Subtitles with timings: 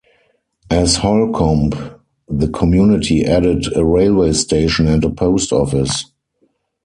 [0.71, 1.73] As Holcomb,
[2.27, 6.05] the community added a railway station and a post office.